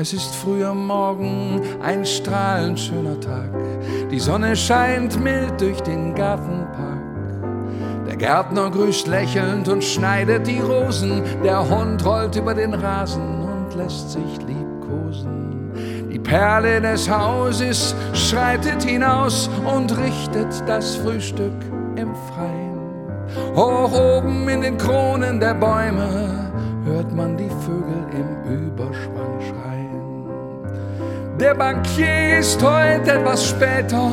[0.00, 3.50] Es ist früher Morgen, ein strahlend schöner Tag.
[4.12, 7.02] Die Sonne scheint mild durch den Gartenpark.
[8.06, 11.24] Der Gärtner grüßt lächelnd und schneidet die Rosen.
[11.42, 15.72] Der Hund rollt über den Rasen und lässt sich liebkosen.
[16.12, 21.60] Die Perle des Hauses schreitet hinaus und richtet das Frühstück
[21.96, 22.78] im Freien.
[23.56, 26.52] Hoch oben in den Kronen der Bäume
[26.84, 28.97] hört man die Vögel im Überschwang.
[31.40, 34.10] Der Bankier ist heute etwas später,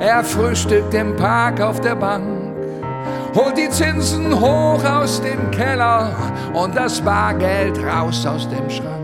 [0.00, 2.54] er frühstückt im Park auf der Bank,
[3.34, 6.10] holt die Zinsen hoch aus dem Keller
[6.52, 8.98] und das Bargeld raus aus dem Schrank.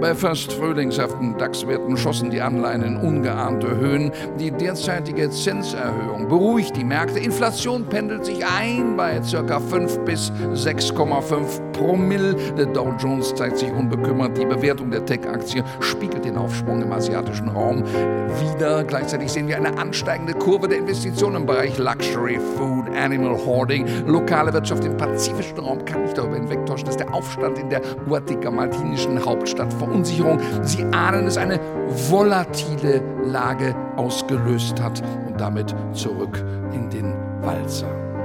[0.00, 4.12] Bei fast frühlingshaften DAX-Werten schossen die Anleihen in ungeahnte Höhen.
[4.38, 7.18] Die derzeitige Zinserhöhung beruhigt die Märkte.
[7.18, 9.58] Inflation pendelt sich ein bei ca.
[9.60, 12.34] 5 bis 6,5 Promille.
[12.56, 14.36] Der Dow Jones zeigt sich unbekümmert.
[14.36, 18.84] Die Bewertung der Tech-Aktie spiegelt den Aufschwung im asiatischen Raum wieder.
[18.84, 23.86] Gleichzeitig sehen wir eine ansteigende Kurve der Investitionen im Bereich Luxury, Food, Animal Hoarding.
[24.06, 29.24] Lokale Wirtschaft im pazifischen Raum kann nicht darüber hinwegtäuschen, dass der Aufstand in der guatemalinischen
[29.24, 30.38] Hauptstadt Verunsicherung.
[30.62, 31.60] Sie ahnen es, eine
[32.08, 38.15] volatile Lage ausgelöst hat und damit zurück in den Walzer.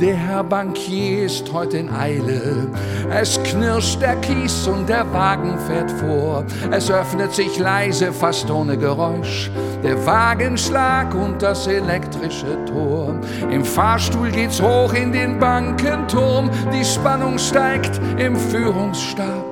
[0.00, 2.66] Der Herr Bankier ist heute in Eile.
[3.12, 6.44] Es knirscht der Kies und der Wagen fährt vor.
[6.72, 9.52] Es öffnet sich leise, fast ohne Geräusch.
[9.84, 13.14] Der Wagenschlag und das elektrische Tor.
[13.52, 16.50] Im Fahrstuhl geht's hoch in den Bankenturm.
[16.72, 19.44] Die Spannung steigt im Führungsstab.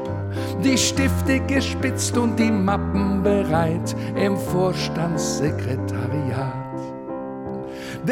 [0.64, 6.51] Die Stifte gespitzt und die Mappen bereit im Vorstandssekretariat.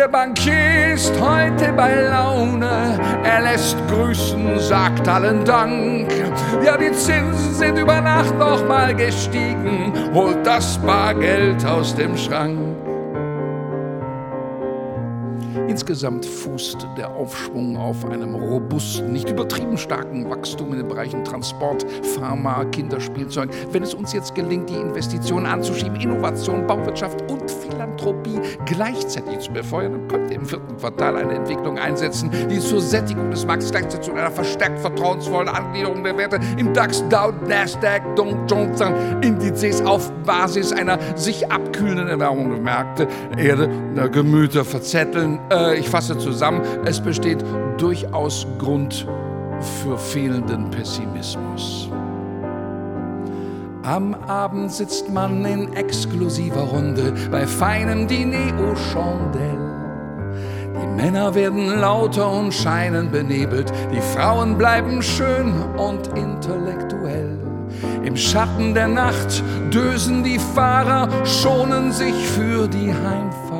[0.01, 6.11] Der Bankier ist heute bei Laune, er lässt grüßen, sagt allen Dank.
[6.65, 12.90] Ja, die Zinsen sind über Nacht nochmal gestiegen, holt das Bargeld aus dem Schrank.
[15.69, 21.85] Insgesamt fußt der Aufschwung auf einem robusten, nicht übertrieben starken Wachstum in den Bereichen Transport,
[22.15, 23.51] Pharma, Kinderspielzeug.
[23.73, 29.93] Wenn es uns jetzt gelingt, die Investitionen anzuschieben, Innovation, Bauwirtschaft und Philanthropie gleichzeitig zu befeuern,
[29.93, 34.13] dann könnte im vierten Quartal eine Entwicklung einsetzen, die zur Sättigung des Marktes gleichzeitig zu
[34.13, 38.81] einer verstärkt vertrauensvollen Angliederung der Werte im DAX, Dow, Nasdaq, Dow Jones
[39.23, 45.40] Indizes auf Basis einer sich abkühlenden Erwärmung der Märkte, Erde, der Gemüter verzetteln.
[45.51, 47.45] Äh, ich fasse zusammen, es besteht
[47.79, 49.07] durchaus Grund
[49.83, 51.91] für fehlenden Pessimismus.
[53.83, 59.71] Am Abend sitzt man in exklusiver Runde bei feinem Diner aux Chandelles.
[60.81, 67.39] Die Männer werden lauter und scheinen benebelt, die Frauen bleiben schön und intellektuell.
[68.05, 69.43] Im Schatten der Nacht
[69.73, 73.60] dösen die Fahrer, schonen sich für die Heimfahrt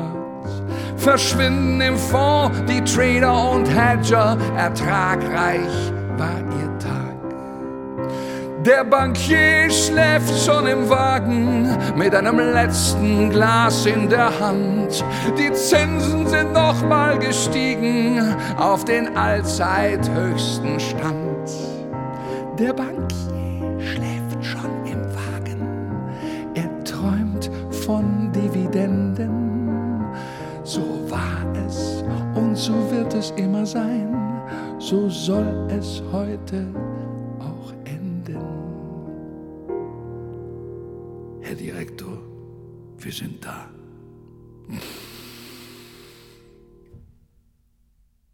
[1.01, 7.15] verschwinden im Fond die Trader und Hedger, ertragreich war ihr Tag.
[8.63, 15.03] Der Bankier schläft schon im Wagen mit einem letzten Glas in der Hand.
[15.39, 21.49] Die Zinsen sind nochmal gestiegen auf den allzeit höchsten Stand.
[22.59, 25.67] Der Bankier schläft schon im Wagen,
[26.53, 27.49] er träumt
[27.83, 29.40] von Dividenden
[33.21, 34.09] es immer sein,
[34.79, 36.65] so soll es heute
[37.39, 38.41] auch enden.
[41.41, 42.17] Herr Direktor,
[42.97, 43.69] wir sind da.